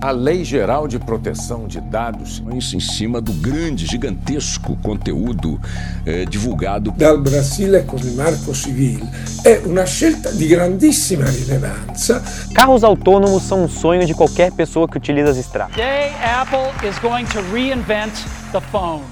[0.00, 2.42] a Lei Geral de Proteção de Dados.
[2.54, 5.60] Isso em cima do grande, gigantesco conteúdo
[6.04, 9.06] eh, divulgado dal Brasile con il Marco Civil
[9.42, 12.20] è una scelta di grandissima rilevanza.
[12.52, 15.74] Carros autônomos são um sonho de qualquer pessoa que utiliza as estradas.
[15.76, 18.12] Today, Apple is going to reinvent
[18.52, 19.04] the phone.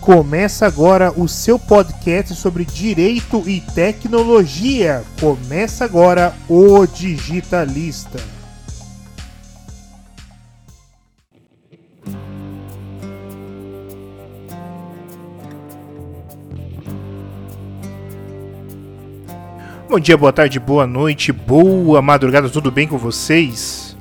[0.00, 5.02] Começa agora o seu podcast sobre direito e tecnologia.
[5.20, 8.37] Começa agora o Digitalista.
[19.88, 23.96] Bom dia, boa tarde, boa noite, boa madrugada, tudo bem com vocês?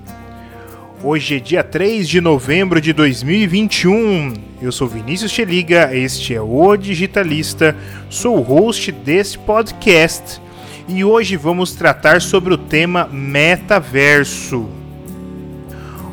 [1.01, 4.33] Hoje é dia 3 de novembro de 2021.
[4.61, 7.73] Eu sou Vinícius Cheliga, este é o Digitalista,
[8.09, 10.41] sou o host desse podcast
[10.89, 14.67] e hoje vamos tratar sobre o tema metaverso.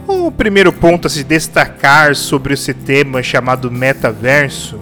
[0.06, 4.78] O primeiro ponto a se destacar sobre esse tema chamado metaverso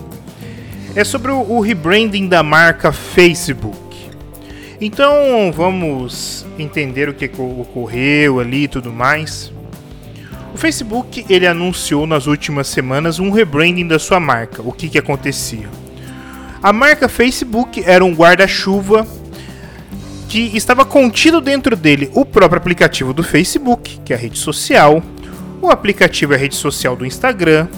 [0.95, 3.82] é sobre o rebranding da marca Facebook.
[4.85, 9.53] Então vamos entender o que ocorreu ali e tudo mais.
[10.53, 14.61] O Facebook ele anunciou nas últimas semanas um rebranding da sua marca.
[14.61, 15.69] O que, que acontecia?
[16.61, 19.07] A marca Facebook era um guarda-chuva
[20.29, 25.01] que estava contido dentro dele o próprio aplicativo do Facebook, que é a rede social,
[25.61, 27.69] o aplicativo é a rede social do Instagram,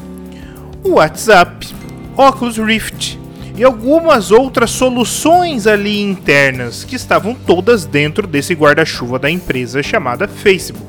[0.83, 1.69] o WhatsApp,
[2.17, 3.14] Oculus Rift,
[3.57, 10.27] e algumas outras soluções ali internas que estavam todas dentro desse guarda-chuva da empresa chamada
[10.27, 10.85] Facebook.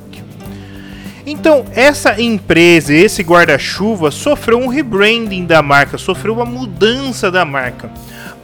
[1.27, 7.89] Então, essa empresa, esse guarda-chuva, sofreu um rebranding da marca, sofreu uma mudança da marca,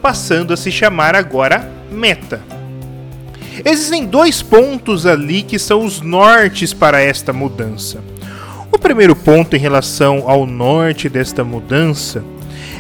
[0.02, 2.42] passando a se chamar agora Meta.
[3.64, 8.00] Existem dois pontos ali que são os nortes para esta mudança.
[8.72, 12.24] O primeiro ponto em relação ao norte desta mudança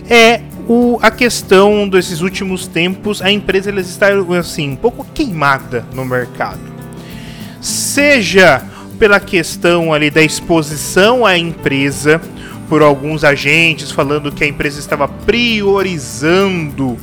[0.09, 4.07] é o, a questão desses últimos tempos, a empresa ela está
[4.39, 6.59] assim, um pouco queimada no mercado.
[7.59, 8.63] Seja
[8.97, 12.21] pela questão ali da exposição à empresa
[12.69, 16.97] por alguns agentes falando que a empresa estava priorizando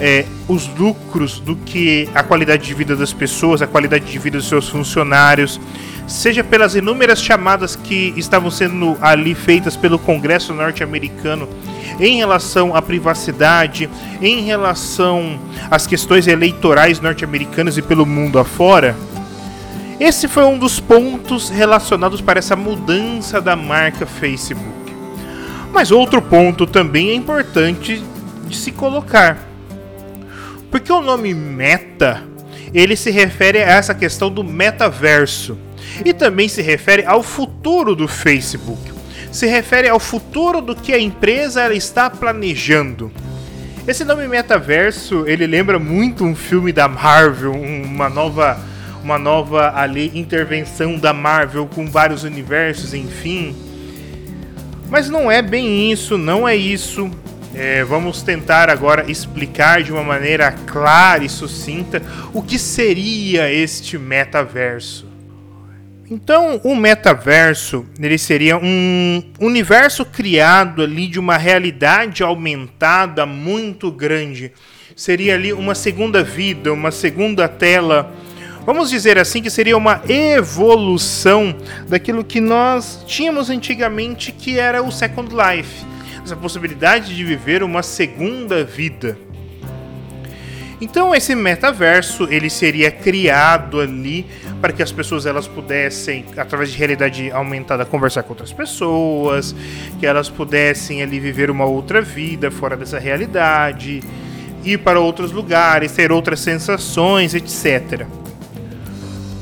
[0.00, 4.38] é, os lucros do que a qualidade de vida das pessoas, a qualidade de vida
[4.38, 5.60] dos seus funcionários,
[6.06, 11.48] seja pelas inúmeras chamadas que estavam sendo ali feitas pelo Congresso norte-americano
[11.98, 13.88] em relação à privacidade,
[14.20, 15.38] em relação
[15.70, 18.94] às questões eleitorais norte-americanas e pelo mundo afora.
[19.98, 24.94] Esse foi um dos pontos relacionados para essa mudança da marca Facebook.
[25.72, 28.02] Mas outro ponto também é importante
[28.46, 29.45] de se colocar.
[30.76, 32.22] Porque o nome Meta,
[32.74, 35.56] ele se refere a essa questão do metaverso
[36.04, 38.94] e também se refere ao futuro do Facebook
[39.32, 43.10] se refere ao futuro do que a empresa ela está planejando.
[43.86, 48.58] Esse nome metaverso, ele lembra muito um filme da Marvel, uma nova
[49.02, 53.56] uma nova ali intervenção da Marvel com vários universos, enfim.
[54.90, 57.10] Mas não é bem isso, não é isso.
[57.58, 62.02] É, vamos tentar agora explicar de uma maneira clara e sucinta
[62.34, 65.08] o que seria este metaverso.
[66.10, 74.52] Então, o metaverso ele seria um universo criado ali de uma realidade aumentada muito grande.
[74.94, 78.12] Seria ali uma segunda vida, uma segunda tela.
[78.66, 81.56] Vamos dizer assim que seria uma evolução
[81.88, 85.95] daquilo que nós tínhamos antigamente, que era o Second Life.
[86.26, 89.16] Essa possibilidade de viver uma segunda vida.
[90.80, 94.26] Então esse metaverso ele seria criado ali
[94.60, 99.54] para que as pessoas elas pudessem através de realidade aumentada conversar com outras pessoas,
[100.00, 104.02] que elas pudessem ali viver uma outra vida fora dessa realidade,
[104.64, 108.04] ir para outros lugares, ter outras sensações, etc.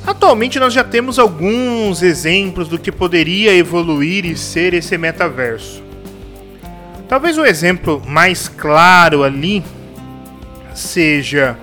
[0.06, 5.83] Atualmente nós já temos alguns exemplos do que poderia evoluir e ser esse metaverso.
[7.14, 9.62] Talvez o exemplo mais claro ali
[10.74, 11.56] seja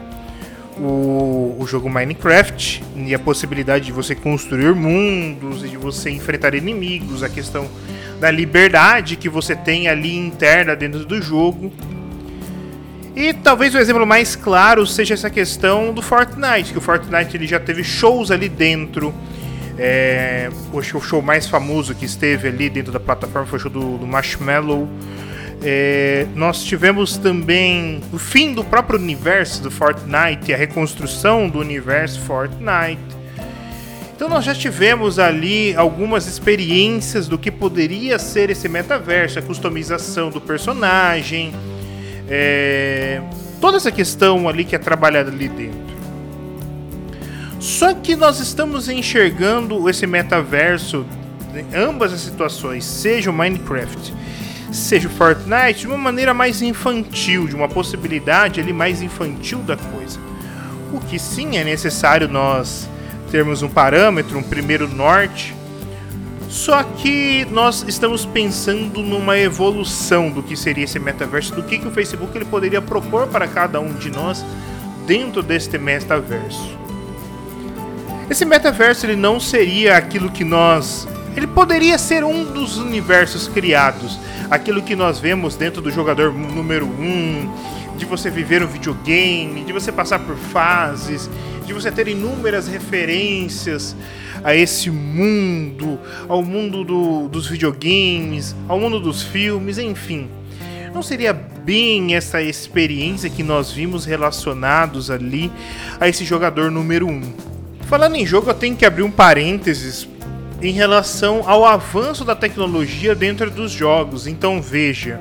[0.77, 6.56] o, o jogo Minecraft e a possibilidade de você construir mundos e de você enfrentar
[6.56, 7.68] inimigos, a questão
[8.18, 11.69] da liberdade que você tem ali interna dentro do jogo.
[13.13, 17.45] E talvez o exemplo mais claro seja essa questão do Fortnite, que o Fortnite ele
[17.45, 19.13] já teve shows ali dentro.
[19.77, 23.98] É, o show mais famoso que esteve ali dentro da plataforma foi o show do,
[23.98, 24.88] do Marshmallow.
[25.63, 32.19] É, nós tivemos também o fim do próprio universo do Fortnite, a reconstrução do universo
[32.22, 33.00] Fortnite.
[34.16, 40.30] Então nós já tivemos ali algumas experiências do que poderia ser esse metaverso, a customização
[40.30, 41.54] do personagem,
[42.28, 43.22] é,
[43.60, 45.92] toda essa questão ali que é trabalhada ali dentro.
[47.60, 51.06] Só que nós estamos enxergando esse metaverso,
[51.74, 54.13] ambas as situações, seja o Minecraft,
[54.72, 59.76] seja o Fortnite, de uma maneira mais infantil, de uma possibilidade ali mais infantil da
[59.76, 60.20] coisa.
[60.94, 62.90] O que sim é necessário nós
[63.30, 65.56] termos um parâmetro, um primeiro norte.
[66.50, 71.88] Só que nós estamos pensando numa evolução do que seria esse metaverso, do que, que
[71.88, 74.44] o Facebook ele poderia propor para cada um de nós
[75.08, 76.78] dentro deste metaverso.
[78.30, 81.08] Esse metaverso ele não seria aquilo que nós.
[81.36, 84.19] Ele poderia ser um dos universos criados,
[84.50, 87.54] aquilo que nós vemos dentro do jogador número 1, um,
[87.98, 91.30] de você viver um videogame, de você passar por fases,
[91.66, 93.95] de você ter inúmeras referências
[94.44, 100.30] a esse mundo, ao mundo do, dos videogames, ao mundo dos filmes, enfim.
[100.94, 105.50] Não seria bem essa experiência que nós vimos relacionados ali
[105.98, 107.10] a esse jogador número 1.
[107.10, 107.22] Um.
[107.88, 110.07] Falando em jogo, eu tenho que abrir um parênteses
[110.62, 114.28] em relação ao avanço da tecnologia dentro dos jogos.
[114.28, 115.19] Então veja,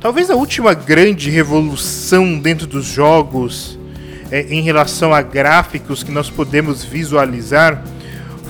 [0.00, 3.78] talvez a última grande revolução dentro dos jogos
[4.30, 7.82] é, em relação a gráficos que nós podemos visualizar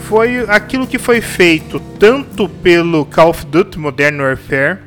[0.08, 4.79] foi aquilo que foi feito tanto pelo Call of Duty Modern Warfare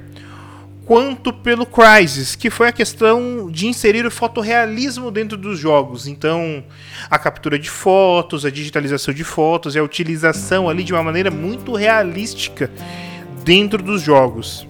[0.88, 6.08] quanto pelo Crysis, que foi a questão de inserir o fotorrealismo dentro dos jogos.
[6.08, 6.64] Então,
[7.10, 11.30] a captura de fotos, a digitalização de fotos e a utilização ali de uma maneira
[11.30, 12.72] muito realística
[13.44, 14.66] dentro dos jogos.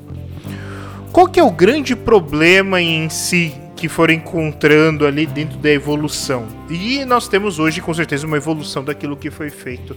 [1.11, 6.47] Qual que é o grande problema em si que foram encontrando ali dentro da evolução?
[6.67, 9.95] E nós temos hoje com certeza uma evolução daquilo que foi feito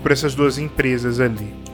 [0.00, 1.66] por essas duas empresas ali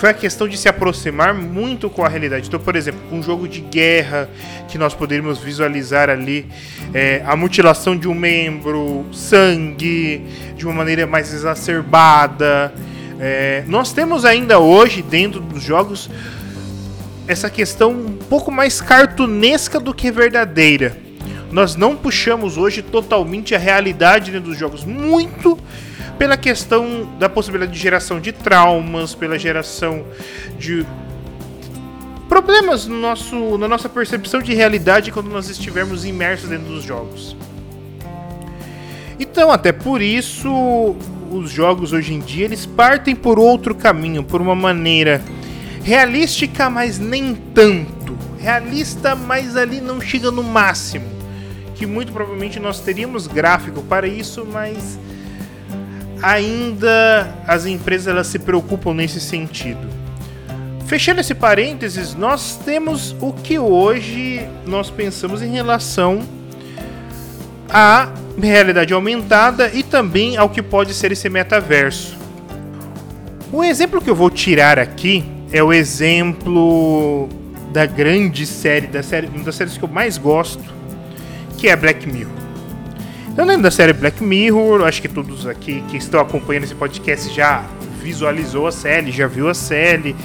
[0.00, 2.48] foi a questão de se aproximar muito com a realidade.
[2.48, 4.30] Então, por exemplo, um jogo de guerra
[4.66, 6.46] que nós poderíamos visualizar ali
[6.94, 10.24] é, a mutilação de um membro, sangue,
[10.56, 12.72] de uma maneira mais exacerbada.
[13.20, 16.08] É, nós temos ainda hoje, dentro dos jogos,
[17.28, 20.96] essa questão um pouco mais cartunesca do que verdadeira.
[21.52, 24.82] Nós não puxamos hoje totalmente a realidade dentro dos jogos.
[24.82, 25.58] Muito
[26.20, 30.04] pela questão da possibilidade de geração de traumas, pela geração
[30.58, 30.86] de
[32.28, 37.34] problemas no nosso, na nossa percepção de realidade quando nós estivermos imersos dentro dos jogos.
[39.18, 40.94] Então, até por isso,
[41.30, 45.22] os jogos hoje em dia eles partem por outro caminho, por uma maneira
[45.82, 48.14] realística, mas nem tanto.
[48.38, 51.06] Realista, mas ali não chega no máximo.
[51.76, 54.98] Que muito provavelmente nós teríamos gráfico para isso, mas
[56.22, 60.00] ainda as empresas elas se preocupam nesse sentido.
[60.86, 66.20] Fechando esse parênteses, nós temos o que hoje nós pensamos em relação
[67.68, 68.08] à
[68.40, 72.18] realidade aumentada e também ao que pode ser esse metaverso.
[73.52, 77.28] O exemplo que eu vou tirar aqui é o exemplo
[77.72, 80.62] da grande série, da série, uma das séries que eu mais gosto,
[81.56, 82.39] que é Black Mirror.
[83.36, 87.32] Eu lembro da série Black Mirror, acho que todos aqui que estão acompanhando esse podcast
[87.32, 87.64] já
[88.02, 90.16] visualizou a série, já viu a série.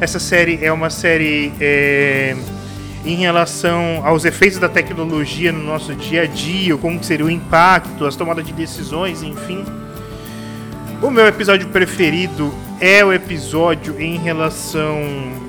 [0.00, 2.34] Essa série é uma série é,
[3.04, 8.06] em relação aos efeitos da tecnologia no nosso dia a dia, como seria o impacto,
[8.06, 9.62] as tomadas de decisões, enfim.
[11.02, 14.98] O meu episódio preferido é o episódio em relação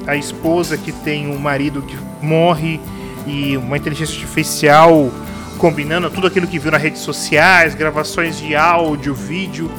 [0.06, 2.82] à esposa que tem um marido que morre
[3.26, 5.10] e uma inteligência artificial
[5.58, 9.70] combinando tudo aquilo que viu nas redes sociais, gravações de áudio, vídeo,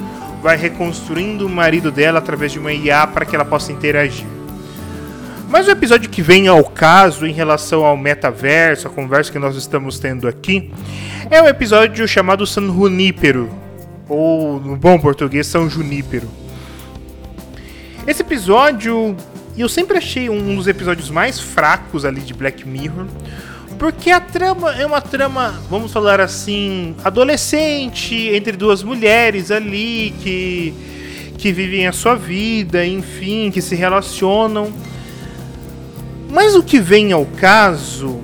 [0.43, 4.27] vai reconstruindo o marido dela através de uma IA para que ela possa interagir.
[5.49, 9.57] Mas o episódio que vem ao caso em relação ao metaverso, a conversa que nós
[9.57, 10.71] estamos tendo aqui,
[11.31, 13.49] é um episódio chamado San Junípero,
[14.09, 16.29] ou no bom português, São Junípero.
[18.07, 19.17] Esse episódio
[19.57, 23.07] eu sempre achei um dos episódios mais fracos ali de Black Mirror,
[23.79, 30.75] porque a trama é uma trama, vamos falar assim, adolescente, entre duas mulheres ali que,
[31.39, 34.73] que vivem a sua vida, enfim, que se relacionam.
[36.29, 38.21] Mas o que vem ao caso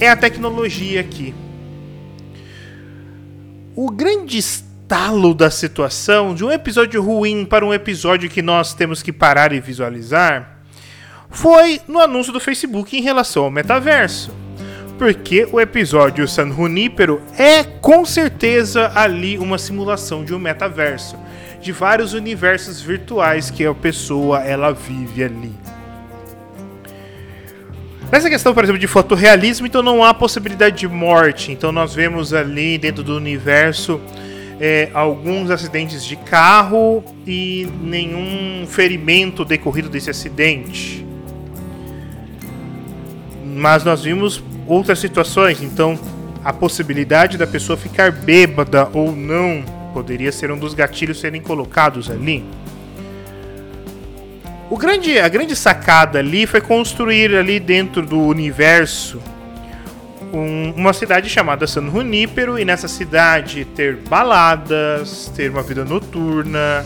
[0.00, 1.34] é a tecnologia aqui.
[3.74, 9.02] O grande estalo da situação, de um episódio ruim para um episódio que nós temos
[9.02, 10.62] que parar e visualizar,
[11.28, 14.45] foi no anúncio do Facebook em relação ao metaverso
[14.98, 21.16] porque o episódio San Junípero é com certeza ali uma simulação de um metaverso.
[21.60, 25.52] de vários universos virtuais que a pessoa ela vive ali.
[28.12, 31.50] Nessa questão, por exemplo, de fotorrealismo, então não há possibilidade de morte.
[31.50, 34.00] Então nós vemos ali dentro do universo
[34.60, 41.04] é, alguns acidentes de carro e nenhum ferimento decorrido desse acidente.
[43.44, 45.98] Mas nós vimos outras situações, então
[46.44, 52.10] a possibilidade da pessoa ficar bêbada ou não poderia ser um dos gatilhos serem colocados
[52.10, 52.44] ali.
[54.68, 59.20] O grande, a grande sacada ali foi construir ali dentro do universo
[60.32, 66.84] um, uma cidade chamada San Junípero e nessa cidade ter baladas, ter uma vida noturna,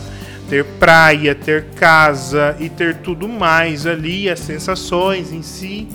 [0.49, 5.87] ter praia, ter casa e ter tudo mais ali, as sensações em si.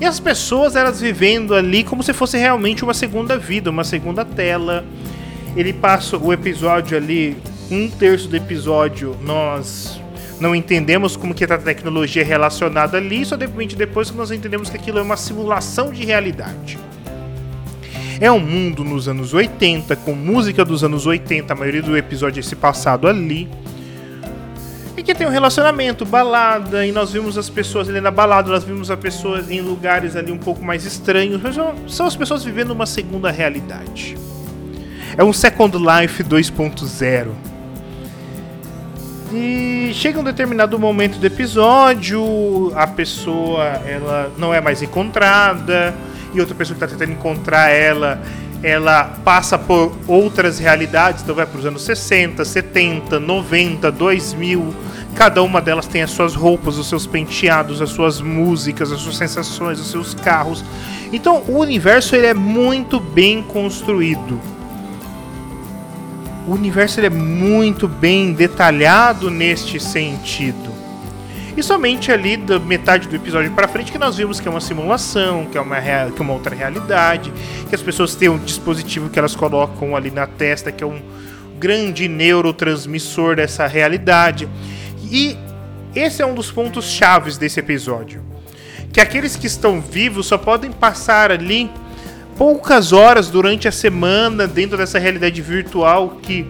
[0.00, 4.24] E as pessoas elas vivendo ali como se fosse realmente uma segunda vida, uma segunda
[4.24, 4.84] tela.
[5.56, 7.36] Ele passa o episódio ali,
[7.70, 9.98] um terço do episódio, nós
[10.38, 14.68] não entendemos como que a tecnologia é relacionada ali, só depois, depois que nós entendemos
[14.68, 16.78] que aquilo é uma simulação de realidade.
[18.20, 22.38] É um mundo nos anos 80, com música dos anos 80, a maioria do episódio
[22.38, 23.48] é esse passado ali.
[25.06, 28.64] E que tem um relacionamento, balada, e nós vimos as pessoas ali na balada, nós
[28.64, 31.40] vimos as pessoas em lugares ali um pouco mais estranhos,
[31.86, 34.18] são as pessoas vivendo uma segunda realidade.
[35.16, 37.28] É um Second Life 2.0.
[39.32, 45.94] E chega um determinado momento do episódio, a pessoa ela não é mais encontrada,
[46.34, 48.20] e outra pessoa que está tentando encontrar ela,
[48.68, 54.74] ela passa por outras realidades, então vai para os anos 60, 70, 90, 2000.
[55.14, 59.16] Cada uma delas tem as suas roupas, os seus penteados, as suas músicas, as suas
[59.16, 60.64] sensações, os seus carros.
[61.12, 64.40] Então o universo ele é muito bem construído
[66.46, 70.75] o universo ele é muito bem detalhado neste sentido.
[71.56, 74.60] E somente ali da metade do episódio para frente que nós vimos que é uma
[74.60, 77.32] simulação, que é uma, que é uma outra realidade,
[77.68, 81.00] que as pessoas têm um dispositivo que elas colocam ali na testa, que é um
[81.58, 84.46] grande neurotransmissor dessa realidade.
[85.10, 85.34] E
[85.94, 88.22] esse é um dos pontos chaves desse episódio.
[88.92, 91.70] Que aqueles que estão vivos só podem passar ali
[92.36, 96.46] poucas horas durante a semana dentro dessa realidade virtual que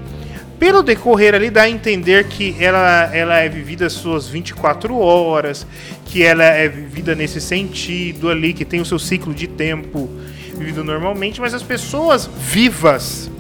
[0.58, 5.66] pelo decorrer ali dá a entender que ela, ela é vivida as suas 24 horas,
[6.06, 10.10] que ela é vivida nesse sentido ali, que tem o seu ciclo de tempo
[10.56, 13.30] vivido normalmente, mas as pessoas vivas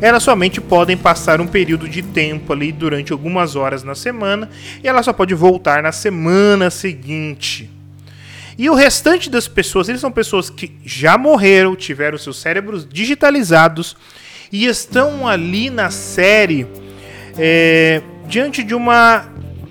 [0.00, 4.50] elas somente podem passar um período de tempo ali durante algumas horas na semana
[4.82, 7.70] e ela só pode voltar na semana seguinte.
[8.58, 13.96] E o restante das pessoas, eles são pessoas que já morreram, tiveram seus cérebros digitalizados
[14.52, 16.66] e estão ali na série
[17.38, 19.26] é, diante de uma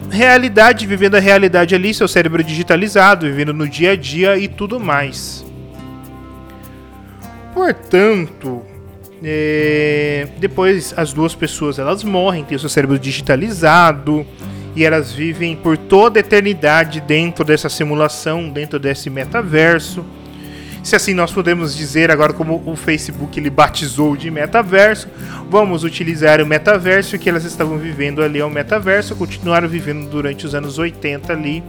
[0.10, 4.80] realidade, vivendo a realidade ali, seu cérebro digitalizado, vivendo no dia a dia e tudo
[4.80, 5.46] mais.
[7.54, 8.64] Portanto,
[9.24, 14.26] é, depois as duas pessoas elas morrem, têm seu cérebro digitalizado
[14.76, 20.04] e elas vivem por toda a eternidade dentro dessa simulação, dentro desse metaverso.
[20.84, 25.08] Se assim nós podemos dizer agora como o Facebook ele batizou de metaverso,
[25.50, 30.54] vamos utilizar o metaverso que elas estavam vivendo ali ao metaverso, continuaram vivendo durante os
[30.54, 31.64] anos 80 ali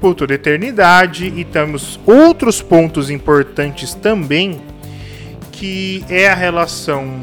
[0.00, 4.60] por toda a eternidade e temos outros pontos importantes também
[5.52, 7.20] que é a relação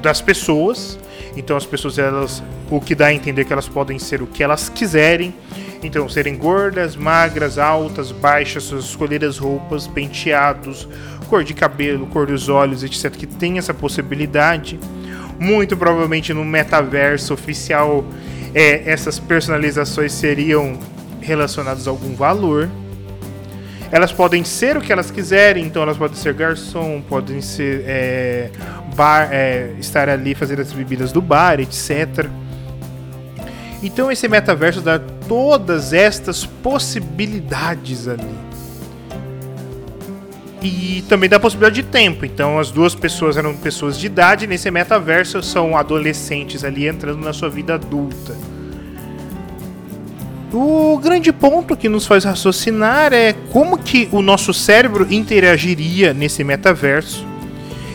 [0.00, 0.96] das pessoas.
[1.36, 2.40] Então as pessoas elas
[2.76, 5.34] o que dá a entender que elas podem ser o que elas quiserem.
[5.82, 10.88] Então, serem gordas, magras, altas, baixas, escolher as roupas, penteados,
[11.28, 13.10] cor de cabelo, cor dos olhos, etc.
[13.10, 14.80] Que tem essa possibilidade.
[15.38, 18.04] Muito provavelmente no metaverso oficial,
[18.54, 20.78] é, essas personalizações seriam
[21.20, 22.70] relacionadas a algum valor.
[23.90, 28.50] Elas podem ser o que elas quiserem, então elas podem ser garçom, podem ser é,
[28.94, 32.30] bar, é, estar ali fazendo as bebidas do bar, etc.
[33.82, 38.52] Então esse metaverso dá todas estas possibilidades ali.
[40.62, 42.24] E também dá a possibilidade de tempo.
[42.24, 47.32] Então as duas pessoas eram pessoas de idade, nesse metaverso são adolescentes ali entrando na
[47.32, 48.36] sua vida adulta.
[50.52, 56.44] O grande ponto que nos faz raciocinar é como que o nosso cérebro interagiria nesse
[56.44, 57.31] metaverso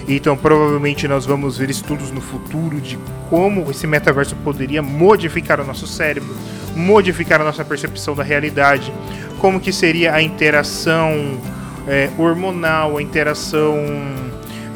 [0.07, 2.97] então, provavelmente, nós vamos ver estudos no futuro de
[3.29, 6.33] como esse metaverso poderia modificar o nosso cérebro,
[6.73, 8.93] modificar a nossa percepção da realidade,
[9.39, 11.37] como que seria a interação
[11.85, 13.75] é, hormonal, a interação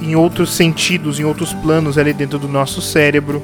[0.02, 3.42] em outros sentidos, em outros planos ali dentro do nosso cérebro.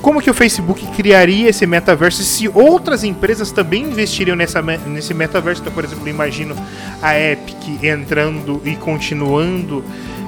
[0.00, 5.60] como que o Facebook criaria esse metaverso se outras empresas também investiriam nessa, nesse metaverso.
[5.60, 6.54] Então, por exemplo, imagino
[7.02, 9.84] a Epic entrando e continuando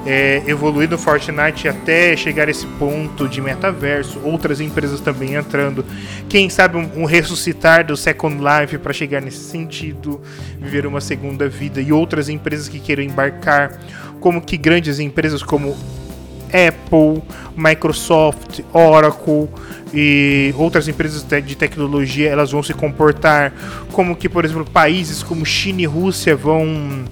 [0.06, 5.84] é, evoluir no Fortnite até chegar esse ponto de metaverso, outras empresas também entrando.
[6.28, 10.20] Quem sabe um, um ressuscitar do Second Life para chegar nesse sentido,
[10.58, 13.78] viver uma segunda vida e outras empresas que queiram embarcar,
[14.20, 15.76] como que grandes empresas como
[16.46, 17.22] Apple,
[17.56, 19.48] Microsoft, Oracle
[19.92, 23.52] e outras empresas de tecnologia elas vão se comportar,
[23.92, 27.04] como que por exemplo países como China e Rússia vão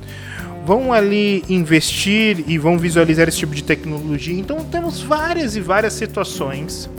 [0.68, 4.38] vão ali investir e vão visualizar esse tipo de tecnologia.
[4.38, 6.90] Então temos várias e várias situações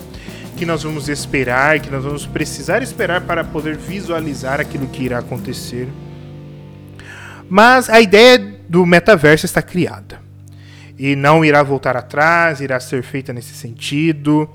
[0.57, 5.19] que nós vamos esperar, que nós vamos precisar esperar para poder visualizar aquilo que irá
[5.19, 5.88] acontecer.
[7.47, 10.19] Mas a ideia do metaverso está criada
[10.97, 14.49] e não irá voltar atrás, irá ser feita nesse sentido.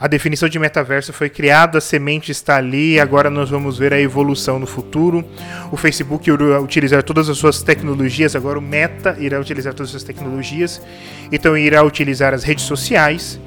[0.00, 4.00] A definição de metaverso foi criada, a semente está ali, agora nós vamos ver a
[4.00, 5.24] evolução no futuro.
[5.72, 9.90] O Facebook irá utilizar todas as suas tecnologias, agora o Meta irá utilizar todas as
[9.90, 10.80] suas tecnologias,
[11.32, 13.40] então irá utilizar as redes sociais.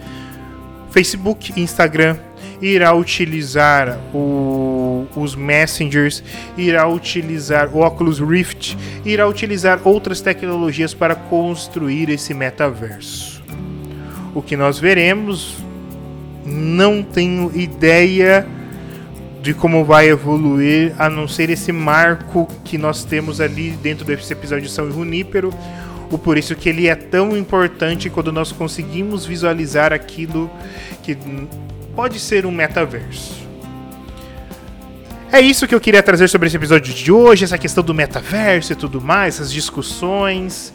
[0.91, 2.17] Facebook, Instagram,
[2.61, 6.21] irá utilizar o, os Messengers,
[6.57, 13.41] irá utilizar o Oculus Rift, irá utilizar outras tecnologias para construir esse metaverso.
[14.35, 15.70] O que nós veremos
[16.45, 18.47] não tenho ideia
[19.41, 24.31] de como vai evoluir, a não ser esse marco que nós temos ali dentro desse
[24.31, 25.51] episódio de São Junípero.
[26.11, 30.49] O por isso que ele é tão importante quando nós conseguimos visualizar aquilo
[31.01, 31.17] que
[31.95, 33.41] pode ser um metaverso.
[35.31, 38.73] É isso que eu queria trazer sobre esse episódio de hoje, essa questão do metaverso
[38.73, 40.73] e tudo mais, essas discussões.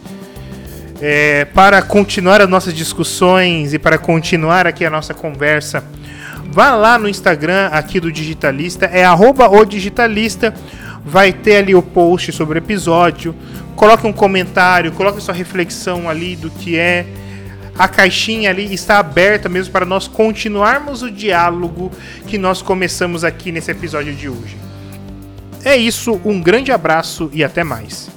[1.00, 5.84] É, para continuar as nossas discussões e para continuar aqui a nossa conversa,
[6.50, 10.54] vá lá no Instagram aqui do Digitalista, é arroba o Digitalista,
[11.04, 13.34] vai ter ali o post sobre o episódio,
[13.76, 17.04] coloque um comentário, coloque sua reflexão ali do que é.
[17.78, 21.92] A caixinha ali está aberta mesmo para nós continuarmos o diálogo
[22.26, 24.56] que nós começamos aqui nesse episódio de hoje.
[25.62, 28.15] É isso, um grande abraço e até mais.